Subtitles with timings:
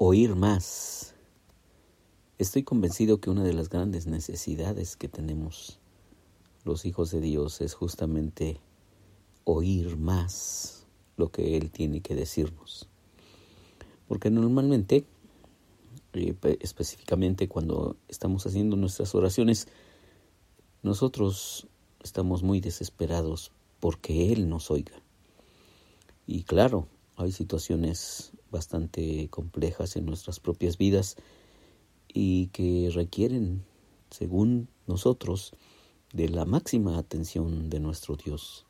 [0.00, 1.16] oír más.
[2.38, 5.80] Estoy convencido que una de las grandes necesidades que tenemos
[6.64, 8.60] los hijos de Dios es justamente
[9.42, 12.88] oír más lo que Él tiene que decirnos.
[14.06, 15.04] Porque normalmente,
[16.12, 19.66] eh, específicamente cuando estamos haciendo nuestras oraciones,
[20.84, 21.66] nosotros
[22.04, 25.02] estamos muy desesperados porque Él nos oiga.
[26.24, 26.86] Y claro,
[27.16, 31.16] hay situaciones bastante complejas en nuestras propias vidas
[32.08, 33.64] y que requieren,
[34.10, 35.52] según nosotros,
[36.12, 38.66] de la máxima atención de nuestro Dios.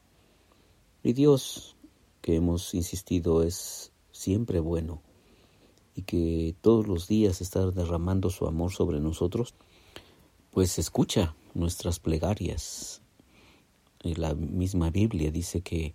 [1.03, 1.77] Y Dios,
[2.21, 5.03] que hemos insistido, es siempre bueno
[5.95, 9.55] y que todos los días está derramando su amor sobre nosotros,
[10.51, 13.03] pues escucha nuestras plegarias.
[14.03, 15.95] La misma Biblia dice que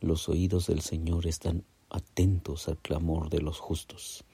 [0.00, 4.24] los oídos del Señor están atentos al clamor de los justos.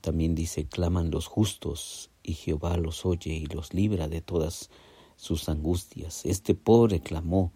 [0.00, 4.70] También dice, claman los justos y Jehová los oye y los libra de todas
[5.16, 6.24] sus angustias.
[6.26, 7.52] Este pobre clamó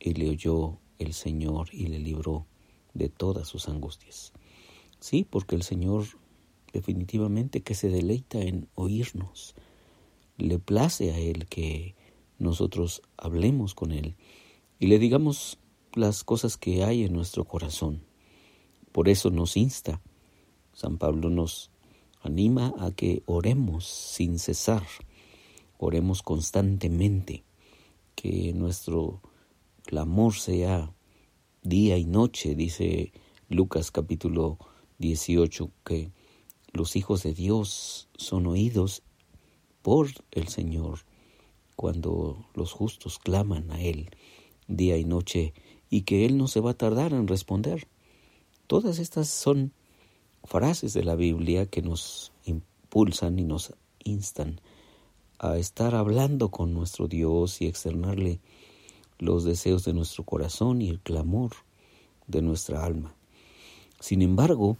[0.00, 2.46] y le oyó el Señor y le libró
[2.94, 4.32] de todas sus angustias.
[5.00, 6.04] Sí, porque el Señor
[6.72, 9.54] definitivamente que se deleita en oírnos.
[10.36, 11.94] Le place a Él que
[12.38, 14.16] nosotros hablemos con Él
[14.78, 15.58] y le digamos
[15.94, 18.02] las cosas que hay en nuestro corazón.
[18.98, 20.02] Por eso nos insta.
[20.72, 21.70] San Pablo nos
[22.20, 24.82] anima a que oremos sin cesar,
[25.78, 27.44] oremos constantemente,
[28.16, 29.22] que nuestro
[29.84, 30.92] clamor sea
[31.62, 33.12] día y noche, dice
[33.48, 34.58] Lucas capítulo
[34.98, 36.10] 18, que
[36.72, 39.04] los hijos de Dios son oídos
[39.80, 41.06] por el Señor
[41.76, 44.10] cuando los justos claman a Él
[44.66, 45.54] día y noche
[45.88, 47.86] y que Él no se va a tardar en responder.
[48.68, 49.72] Todas estas son
[50.44, 53.72] frases de la Biblia que nos impulsan y nos
[54.04, 54.60] instan
[55.38, 58.40] a estar hablando con nuestro Dios y externarle
[59.18, 61.52] los deseos de nuestro corazón y el clamor
[62.26, 63.14] de nuestra alma.
[64.00, 64.76] Sin embargo,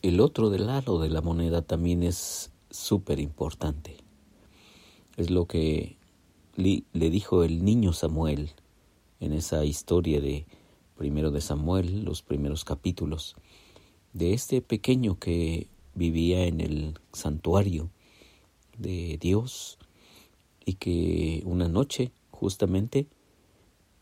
[0.00, 3.98] el otro del lado de la moneda también es súper importante.
[5.18, 5.98] Es lo que
[6.56, 8.52] le dijo el niño Samuel
[9.20, 10.46] en esa historia de
[10.96, 13.36] primero de Samuel, los primeros capítulos,
[14.12, 17.90] de este pequeño que vivía en el santuario
[18.78, 19.78] de Dios
[20.64, 23.06] y que una noche justamente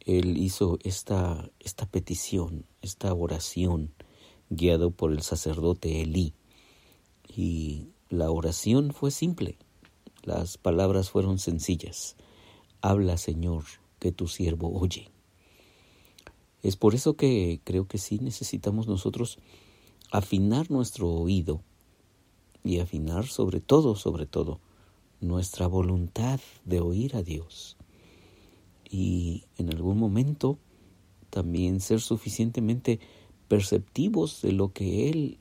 [0.00, 3.92] él hizo esta, esta petición, esta oración
[4.50, 6.34] guiado por el sacerdote Elí.
[7.28, 9.58] Y la oración fue simple,
[10.22, 12.16] las palabras fueron sencillas.
[12.80, 13.64] Habla, Señor,
[13.98, 15.08] que tu siervo oye.
[16.62, 19.38] Es por eso que creo que sí necesitamos nosotros
[20.10, 21.62] afinar nuestro oído
[22.62, 24.60] y afinar sobre todo, sobre todo,
[25.20, 27.76] nuestra voluntad de oír a Dios.
[28.88, 30.58] Y en algún momento
[31.30, 33.00] también ser suficientemente
[33.48, 35.38] perceptivos de lo que Él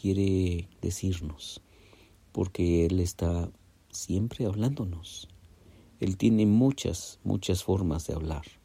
[0.00, 1.60] quiere decirnos,
[2.32, 3.50] porque Él está
[3.90, 5.28] siempre hablándonos.
[6.00, 8.57] Él tiene muchas, muchas formas de hablar.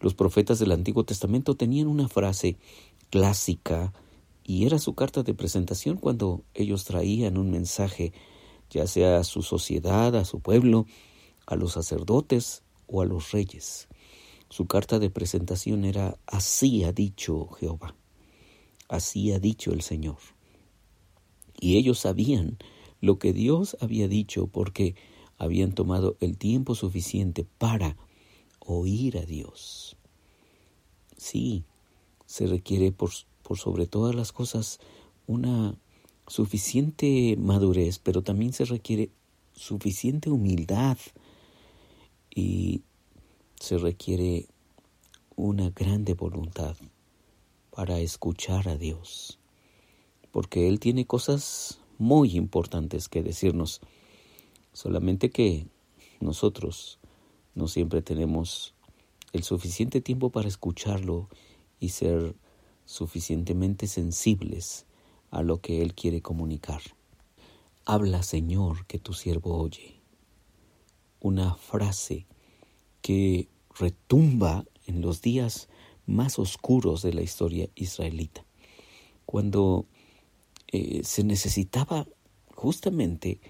[0.00, 2.56] Los profetas del Antiguo Testamento tenían una frase
[3.10, 3.92] clásica
[4.44, 8.12] y era su carta de presentación cuando ellos traían un mensaje,
[8.70, 10.86] ya sea a su sociedad, a su pueblo,
[11.46, 13.88] a los sacerdotes o a los reyes.
[14.48, 17.96] Su carta de presentación era así ha dicho Jehová,
[18.88, 20.18] así ha dicho el Señor.
[21.60, 22.58] Y ellos sabían
[23.00, 24.94] lo que Dios había dicho porque
[25.38, 27.96] habían tomado el tiempo suficiente para
[28.66, 29.96] oír a Dios.
[31.16, 31.64] Sí,
[32.26, 33.10] se requiere por,
[33.42, 34.80] por sobre todas las cosas
[35.26, 35.76] una
[36.26, 39.10] suficiente madurez, pero también se requiere
[39.54, 40.98] suficiente humildad
[42.34, 42.82] y
[43.58, 44.46] se requiere
[45.36, 46.76] una grande voluntad
[47.70, 49.38] para escuchar a Dios,
[50.32, 53.80] porque Él tiene cosas muy importantes que decirnos,
[54.72, 55.66] solamente que
[56.20, 56.98] nosotros
[57.56, 58.74] no siempre tenemos
[59.32, 61.28] el suficiente tiempo para escucharlo
[61.80, 62.36] y ser
[62.84, 64.86] suficientemente sensibles
[65.30, 66.82] a lo que Él quiere comunicar.
[67.86, 70.00] Habla, Señor, que tu siervo oye.
[71.18, 72.26] Una frase
[73.00, 75.68] que retumba en los días
[76.04, 78.44] más oscuros de la historia israelita,
[79.24, 79.86] cuando
[80.68, 82.06] eh, se necesitaba
[82.54, 83.40] justamente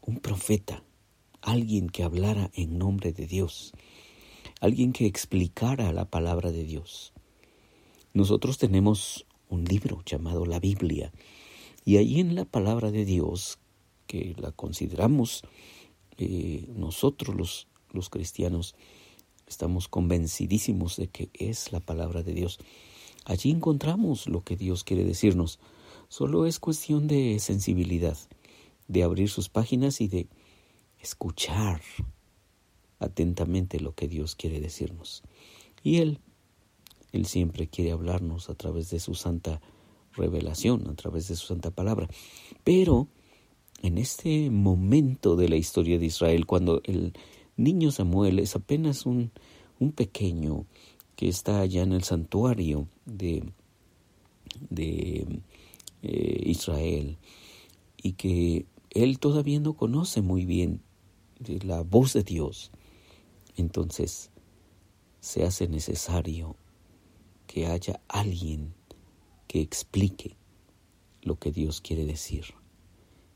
[0.00, 0.84] un profeta
[1.42, 3.72] alguien que hablara en nombre de Dios,
[4.60, 7.12] alguien que explicara la palabra de Dios.
[8.12, 11.12] Nosotros tenemos un libro llamado la Biblia
[11.84, 13.58] Y ahí en la palabra de Dios,
[14.06, 15.42] que la consideramos
[16.18, 18.74] eh, nosotros los, los cristianos,
[19.46, 22.58] estamos convencidísimos de que es la palabra de Dios.
[23.24, 25.58] Allí encontramos lo que Dios quiere decirnos.
[26.08, 28.18] Solo es cuestión de sensibilidad,
[28.88, 30.26] de abrir sus páginas y de
[31.00, 31.80] escuchar
[32.98, 35.22] atentamente lo que Dios quiere decirnos.
[35.82, 36.20] Y Él,
[37.12, 39.60] Él siempre quiere hablarnos a través de su santa
[40.14, 42.08] revelación, a través de su santa palabra.
[42.64, 43.08] Pero
[43.82, 47.12] en este momento de la historia de Israel, cuando el
[47.56, 49.30] niño Samuel es apenas un,
[49.78, 50.66] un pequeño
[51.16, 53.44] que está allá en el santuario de,
[54.70, 55.42] de
[56.02, 57.18] eh, Israel
[57.96, 60.80] y que él todavía no conoce muy bien
[61.62, 62.70] la voz de Dios,
[63.56, 64.30] entonces
[65.20, 66.56] se hace necesario
[67.46, 68.74] que haya alguien
[69.46, 70.36] que explique
[71.22, 72.54] lo que Dios quiere decir.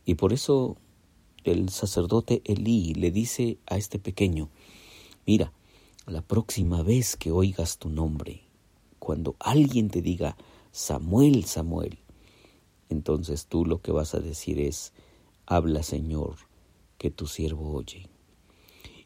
[0.05, 0.77] Y por eso
[1.45, 4.49] el sacerdote Elí le dice a este pequeño,
[5.27, 5.53] mira,
[6.07, 8.43] la próxima vez que oigas tu nombre,
[8.99, 10.37] cuando alguien te diga
[10.71, 11.99] Samuel, Samuel,
[12.89, 14.93] entonces tú lo que vas a decir es,
[15.47, 16.37] habla Señor,
[17.03, 18.09] que tu siervo oye.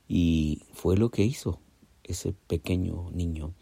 [0.07, 1.61] Y fue lo que hizo
[2.05, 3.55] ese pequeño niño,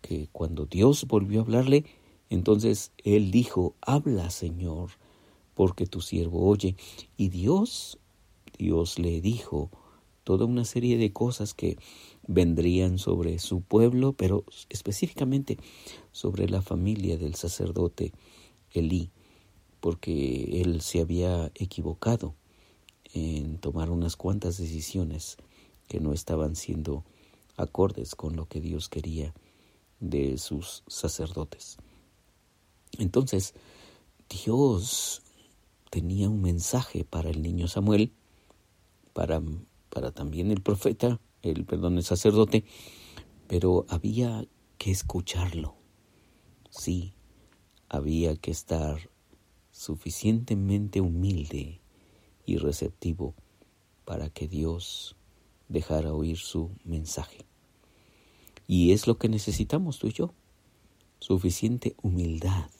[0.00, 1.84] que cuando Dios volvió a hablarle,
[2.28, 4.90] entonces él dijo, habla Señor,
[5.54, 6.74] porque tu siervo oye.
[7.16, 8.00] Y Dios,
[8.58, 9.70] Dios le dijo
[10.24, 11.78] toda una serie de cosas que
[12.26, 15.56] vendrían sobre su pueblo, pero específicamente
[16.10, 18.12] sobre la familia del sacerdote
[18.72, 19.12] Elí,
[19.78, 22.34] porque él se había equivocado
[23.12, 25.36] en tomar unas cuantas decisiones
[25.88, 27.04] que no estaban siendo
[27.56, 29.34] acordes con lo que Dios quería
[30.00, 31.76] de sus sacerdotes.
[32.98, 33.54] Entonces,
[34.28, 35.22] Dios
[35.90, 38.12] tenía un mensaje para el niño Samuel,
[39.12, 39.42] para,
[39.90, 42.64] para también el profeta, el perdón, el sacerdote,
[43.46, 44.46] pero había
[44.78, 45.76] que escucharlo.
[46.70, 47.14] Sí,
[47.88, 49.10] había que estar
[49.70, 51.81] suficientemente humilde
[52.44, 53.34] y receptivo
[54.04, 55.16] para que Dios
[55.68, 57.46] dejara oír su mensaje.
[58.66, 60.34] Y es lo que necesitamos tú y yo,
[61.18, 62.70] suficiente humildad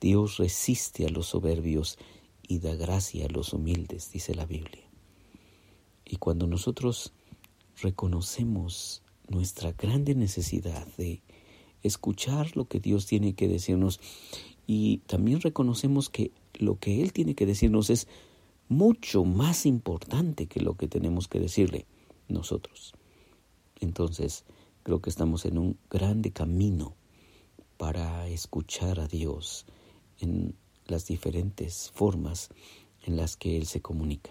[0.00, 1.98] Dios resiste a los soberbios
[2.48, 4.88] y da gracia a los humildes, dice la Biblia.
[6.06, 7.12] Y cuando nosotros
[7.82, 11.22] reconocemos nuestra grande necesidad de
[11.82, 14.00] escuchar lo que Dios tiene que decirnos
[14.66, 18.08] y también reconocemos que lo que Él tiene que decirnos es
[18.70, 21.86] mucho más importante que lo que tenemos que decirle
[22.28, 22.94] nosotros.
[23.80, 24.44] Entonces,
[24.84, 26.94] creo que estamos en un grande camino
[27.76, 29.66] para escuchar a Dios
[30.20, 30.54] en
[30.86, 32.48] las diferentes formas
[33.02, 34.30] en las que Él se comunica.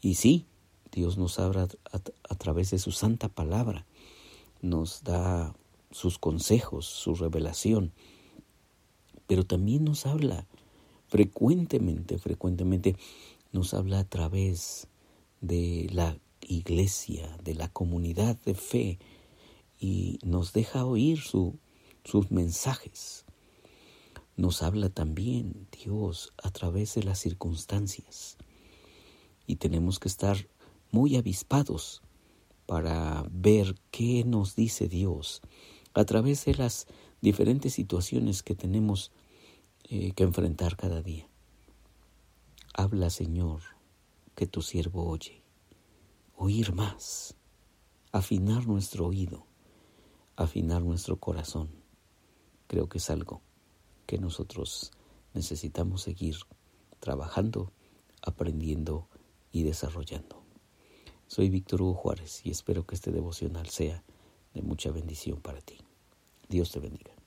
[0.00, 0.46] Y sí,
[0.90, 3.86] Dios nos habla a, través de su santa palabra,
[4.60, 5.54] nos da
[5.92, 7.92] sus consejos, su revelación,
[9.28, 10.48] pero también nos habla
[11.10, 12.96] frecuentemente, frecuentemente
[13.52, 14.88] nos habla a través
[15.42, 18.98] de la iglesia, de la comunidad de fe,
[19.78, 21.58] y nos deja oír su,
[22.04, 23.26] sus mensajes
[24.40, 28.38] nos habla también Dios a través de las circunstancias.
[29.46, 30.48] Y tenemos que estar
[30.90, 32.02] muy avispados
[32.64, 35.42] para ver qué nos dice Dios
[35.92, 36.86] a través de las
[37.20, 39.12] diferentes situaciones que tenemos
[39.90, 41.28] que enfrentar cada día.
[42.74, 43.60] Habla, Señor,
[44.36, 45.42] que tu siervo oye.
[46.36, 47.34] Oír más,
[48.12, 49.46] afinar nuestro oído,
[50.36, 51.70] afinar nuestro corazón.
[52.68, 53.42] Creo que es algo
[54.06, 54.92] que nosotros
[55.34, 56.36] necesitamos seguir
[57.00, 57.72] trabajando,
[58.22, 59.08] aprendiendo
[59.50, 60.44] y desarrollando.
[61.26, 64.04] Soy Víctor Hugo Juárez y espero que este devocional sea
[64.54, 65.78] de mucha bendición para ti.
[66.48, 67.19] Dios te bendiga.